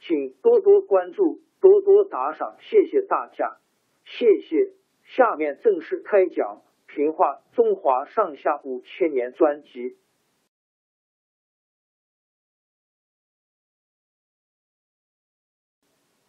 [0.00, 3.58] 请多多关注，多多打赏，谢谢大家，
[4.04, 4.72] 谢谢。
[5.04, 9.98] 下面正式开讲《评话中华上下五千年》专辑。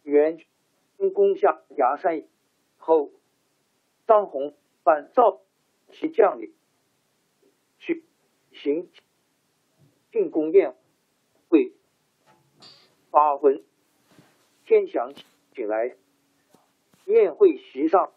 [0.04, 0.38] 元
[0.98, 2.24] 军攻下崖山
[2.78, 3.12] 后，
[4.08, 5.42] 张宏范召
[5.92, 6.54] 其将领
[7.78, 8.04] 去
[8.52, 8.90] 行
[10.12, 10.76] 进宫宴。
[13.12, 13.62] 把文
[14.66, 15.14] 天祥
[15.54, 15.98] 请来，
[17.06, 18.14] 宴会席上，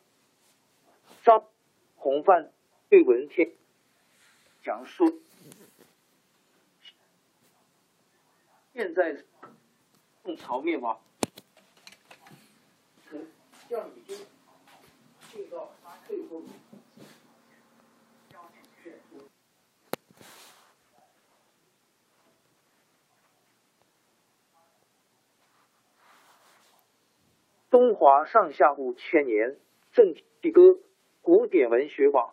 [1.24, 1.44] 张
[1.96, 2.52] 弘范
[2.88, 3.50] 对文天
[4.62, 5.12] 祥说
[8.72, 9.24] ：“现在
[10.22, 11.00] 宋朝灭亡，
[13.10, 13.20] 丞
[13.68, 14.16] 相已经
[15.32, 15.72] 进到
[16.06, 16.40] 最后。”
[27.74, 29.56] 中华上下五千年，
[29.90, 30.78] 正气歌
[31.22, 32.32] 古典文学网，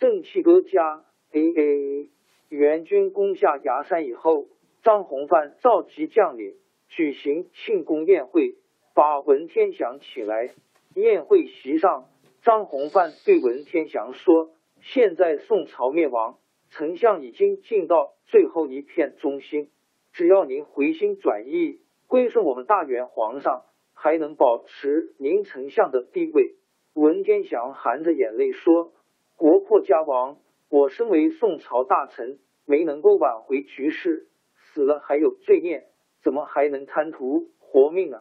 [0.00, 2.10] 正气歌家 A A。
[2.48, 4.48] 元军攻下崖山以后，
[4.82, 6.56] 张弘范召集将领
[6.88, 8.56] 举行庆功宴会，
[8.92, 10.50] 把文天祥请来。
[10.96, 12.08] 宴会席上，
[12.42, 14.50] 张弘范对文天祥说
[14.82, 16.38] ：“现在宋朝灭亡，
[16.70, 19.70] 丞相已经尽到最后一片忠心，
[20.12, 23.62] 只要您回心转意，归顺我们大元皇上。”
[24.06, 26.54] 还能保持您丞相的地位。
[26.94, 28.92] 文天祥含着眼泪说
[29.34, 30.38] ：“国破家亡，
[30.70, 35.88] 我身为宋朝大臣，没能够挽回局势，死了还有罪孽，
[36.22, 38.20] 怎么还能贪图活命呢？”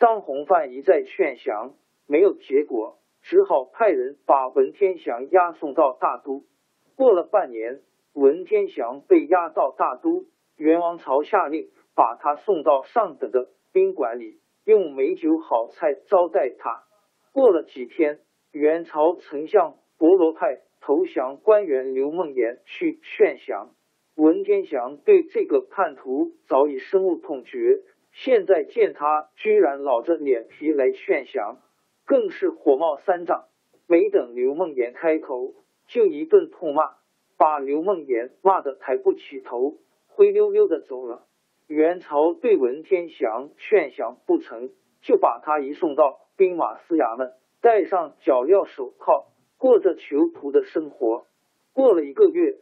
[0.00, 1.76] 张弘范一再劝降，
[2.08, 6.42] 没有结果，只好派人把文天祥押送到大都。
[6.96, 7.82] 过了半年，
[8.14, 10.24] 文天祥被押到大都，
[10.56, 14.40] 元王朝下令把他送到上等的宾馆里。
[14.70, 16.84] 用美酒好菜招待他。
[17.32, 18.20] 过了几天，
[18.52, 23.74] 元朝丞相博罗派投降官员刘梦言去劝降。
[24.14, 27.80] 文天祥对这个叛徒早已深恶痛绝，
[28.12, 31.58] 现在见他居然老着脸皮来劝降，
[32.06, 33.46] 更是火冒三丈。
[33.88, 35.54] 没等刘梦言开口，
[35.88, 36.92] 就一顿痛骂，
[37.36, 41.26] 把刘梦言骂得抬不起头，灰溜溜的走了。
[41.70, 44.70] 元朝对文天祥劝降不成，
[45.02, 51.26] 就把他移送到兵马司衙门，戴上脚镣手铐，过着囚徒的生活。
[51.72, 52.56] 过了一个月，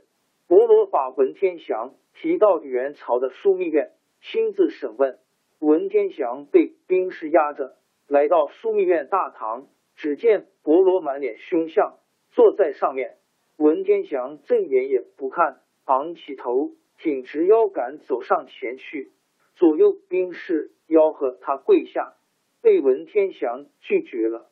[0.47, 5.19] 伯罗把文天祥提到元朝的枢密院，亲自审问。
[5.59, 7.77] 文天祥被兵士押着，
[8.09, 11.97] 来到枢密院大堂，只见伯罗满脸凶相，
[12.32, 13.17] 坐在上面。
[13.56, 16.73] 文天祥正眼也不看，昂起头。
[16.99, 19.12] 挺直腰杆走上前去，
[19.55, 22.15] 左右兵士吆喝他跪下，
[22.61, 24.50] 被文天祥拒绝了。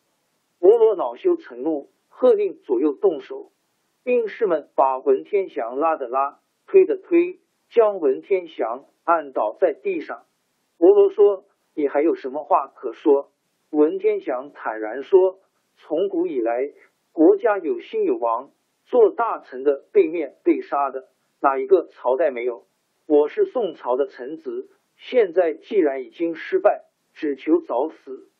[0.60, 3.50] 伯罗恼羞成怒，喝令左右动手。
[4.04, 10.25] 兵士们把文天祥拉的拉，推的推，将文天祥按倒在地上。
[10.78, 11.44] 伯罗说
[11.75, 13.32] ：“你还有什么话可说？”
[13.70, 15.40] 文天祥坦然说
[15.75, 16.72] ：“从古以来，
[17.10, 18.52] 国家有兴有亡，
[18.84, 21.08] 做大臣的被灭被杀的。”
[21.40, 22.66] 哪一个朝代没有？
[23.06, 28.30] 我是宋朝的臣子，现在既然已经失败，只求早死。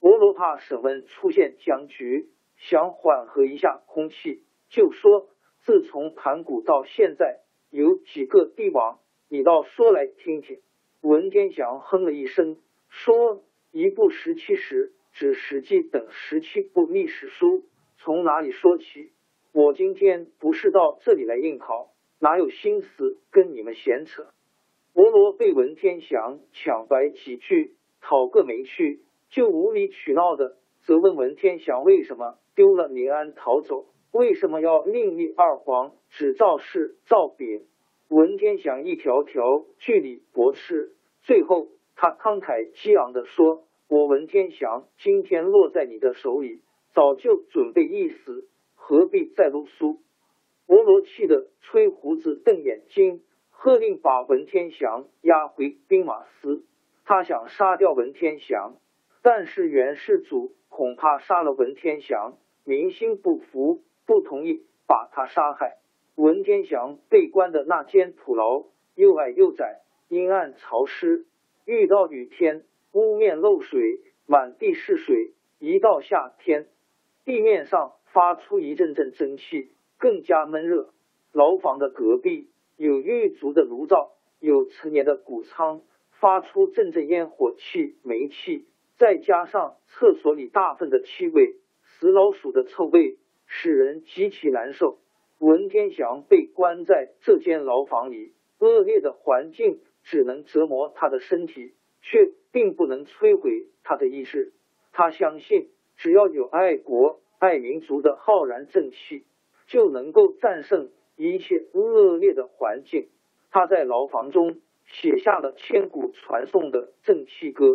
[0.00, 5.28] 摩罗怕审问出现僵局，想缓和一下空气，就说
[5.60, 9.00] ：“自从盘古到现在，有几个帝王？
[9.28, 10.60] 你倒说来听听。”
[11.02, 12.56] 文天祥哼了一声，
[12.88, 17.64] 说：“一部十七史，指《史记》等十七部历史书，
[17.98, 19.12] 从哪里说起？
[19.52, 24.26] 我今天不是到这里来应考，哪有心思跟你们闲扯？”
[24.94, 37.66] 摩罗被文天祥抢白几句，讨个没趣，就无理取闹的责问文天祥为什么丢了临安逃走，为什么要另立二皇，指赵氏、赵炳。
[38.08, 40.92] 文天祥一条条据理驳斥，
[41.24, 46.62] 最后他慷慨激昂的说：“我文天祥今天落在你的手里，
[46.94, 49.98] 早就准备一死，何必再啰嗦？”
[50.66, 53.22] 摩罗气得吹胡子瞪眼睛。
[53.58, 56.64] 喝令把文天祥押回兵马司。
[57.04, 58.76] 他想杀掉文天祥，
[59.22, 65.78] 但是袁世祖恐怕杀了文天祥，民心不服，不同意把他杀害。
[66.16, 71.24] 文天祥被关的那间土牢又矮又窄，阴暗潮湿，
[71.64, 75.32] 遇到雨天，屋面漏水，满地是水。
[75.58, 76.68] 一到夏天，
[77.24, 80.90] 地面上发出一阵阵蒸汽，更加闷热。
[81.32, 82.48] 牢房的隔壁。
[82.78, 88.66] 有狱卒的炉灶，有陈年的谷仓，发出阵阵烟火气、煤气，
[88.98, 93.16] 再加上厕所里大粪的气味、死老鼠的臭味，
[93.46, 94.98] 使人极其难受。
[95.38, 101.72] 文天祥被关在这间牢房里，恶劣的环境只能折磨他的身体，
[102.02, 104.52] 却并不能摧毁他的意志。
[104.92, 109.24] 他相信，只要有爱国爱民族的浩然正气，
[109.66, 110.90] 就能够战胜。
[111.18, 113.08] 一切恶劣的环境，
[113.50, 117.66] 他在牢房中写下了千古传颂的《正气歌》。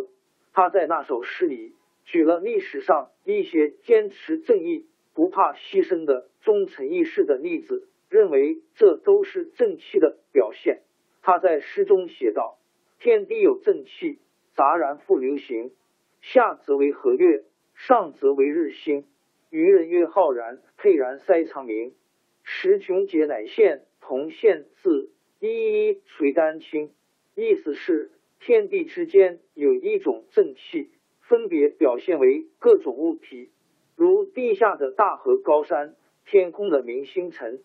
[0.52, 1.74] 他在那首诗里
[2.04, 10.82] 举了历史上一些坚持正义、不怕牺牲的忠臣义士的例子，认为这都是正气的表现。
[11.20, 12.58] 他在诗中写道
[13.00, 14.20] ：“天地有正气，
[14.54, 15.72] 杂然复流行。
[16.20, 17.42] 下则为和月，
[17.74, 19.04] 上则为日星。
[19.52, 21.92] 愚人曰浩然，沛然塞长明。”
[22.42, 26.90] 时穷节乃现，同现字一一垂丹青。
[27.34, 28.10] 意思是
[28.40, 30.90] 天地之间有一种正气，
[31.20, 33.50] 分别表现为各种物体，
[33.94, 37.58] 如地下的大河高山，天空的明星辰；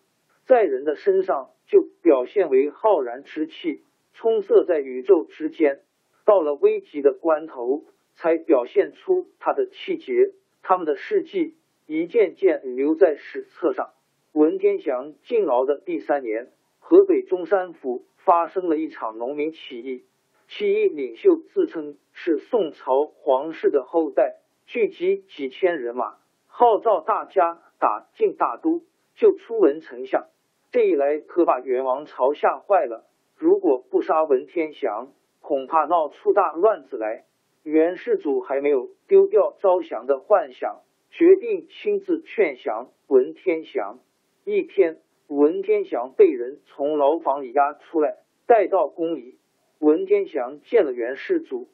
[0.44, 3.82] 在人的身上就表现为浩然之气，
[4.12, 5.80] 充塞在宇宙之间。
[6.26, 10.34] 到了危急的关头，才表现出他的气节。
[10.60, 11.54] 他们的事迹
[11.90, 13.94] 一件件留在史册上。
[14.32, 20.04] 文天祥进牢的第三年，河北中山府发生了一场农民起义。
[20.48, 24.36] 起义领袖自称是宋朝皇室的后代，
[24.66, 28.82] 聚集几千人马，号召大家打进大都，
[29.14, 30.26] 就出文丞相。
[30.70, 33.06] 这一来可把元王朝吓坏了。
[33.34, 37.24] 如果不杀文天祥，恐怕闹出大乱子来。
[37.62, 43.98] 元世祖还没有丢掉招降的幻想，决定亲自劝降文天祥。
[44.44, 49.38] 一天，文天祥被人从牢房里押出来，带到宫里。
[49.78, 51.68] 文天祥见了袁世祖，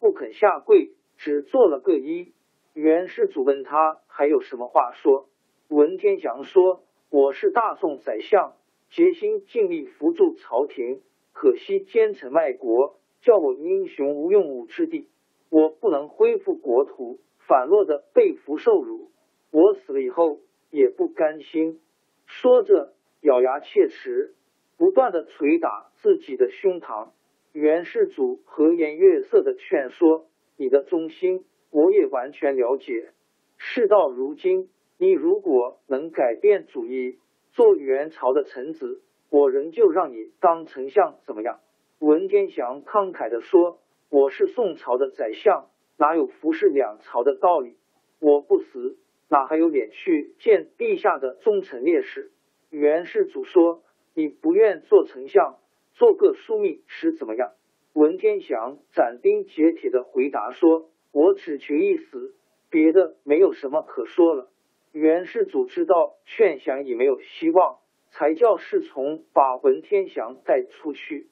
[0.00, 2.32] 不肯下跪，只做了个揖。
[2.72, 5.28] 袁世祖问他还有什么话说。
[5.68, 8.54] 文天祥说：“我是大宋宰相，
[8.90, 11.00] 竭心尽力扶助朝廷，
[11.32, 15.08] 可惜奸臣卖国，叫我英雄无用武之地。
[15.50, 19.10] 我不能恢复国土，反落得被俘受辱。
[19.50, 21.80] 我死了以后也不甘心。”
[22.26, 24.34] 说着，咬牙切齿，
[24.76, 27.10] 不断的捶打自己的胸膛。
[27.52, 33.12] 袁世祖和颜悦色的劝说：“你的忠心，我也完全了解。
[33.56, 37.18] 事到如今，你如果能改变主意，
[37.52, 41.60] 做元朝的臣子，我仍旧让你当丞相，怎么样？”
[42.00, 43.78] 文天祥慷慨的说
[44.10, 47.76] ：“我是宋朝的宰相，哪有服侍两朝的道理？
[48.20, 52.30] 我不死。”哪还有脸去见陛下的忠臣烈士？
[52.70, 53.82] 袁世祖说
[54.14, 55.58] ：“你不愿做丞相，
[55.94, 57.52] 做个枢密使怎么样？”
[57.94, 62.34] 文天祥斩钉截铁的回答说：“我只求一死，
[62.70, 64.50] 别的没有什么可说了。”
[64.92, 67.78] 袁世祖知道劝降已没有希望，
[68.10, 71.28] 才叫侍从把文天祥带出去。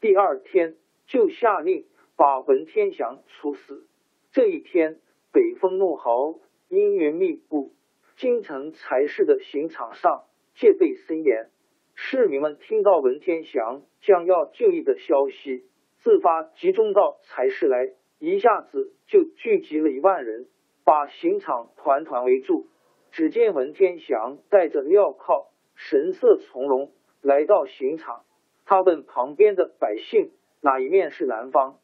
[0.00, 0.76] 第二天
[1.06, 1.86] 就下令
[2.16, 3.86] 把文天祥处死。
[4.32, 5.00] 这一天，
[5.32, 6.38] 北风怒号。
[6.68, 7.72] 阴云密布，
[8.16, 11.50] 京城柴市的刑场上戒备森严。
[11.96, 15.64] 市民们听到文天祥将要就义的消息，
[15.98, 20.46] 自发集中到柴市来，一下子就聚集了一万人，
[20.84, 22.68] 把刑场团团围住。
[23.10, 28.22] 只见文天祥带着镣铐，神色从容，来到刑场。
[28.64, 30.30] 他问旁边的百姓
[30.62, 31.80] ：“哪一面是南方？”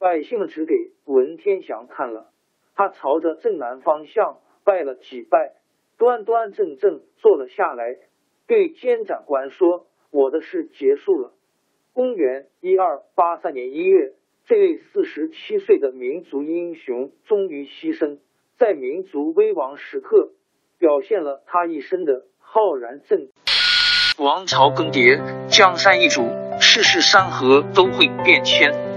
[0.00, 2.30] 百姓只给文天祥看了。
[2.74, 5.52] 他朝着正南方向拜了几拜，
[5.98, 7.98] 端端正正坐了下来，
[8.46, 11.34] 对监斩官说：“我的事结束了。”
[11.92, 14.14] 公元一二八三年一月，
[14.46, 18.20] 这位四十七岁的民族英雄终于牺牲，
[18.56, 20.30] 在民族危亡时刻，
[20.78, 23.28] 表现了他一生的浩然正。
[24.18, 26.22] 王朝更迭，江山易主，
[26.58, 28.89] 世事山河都会变迁。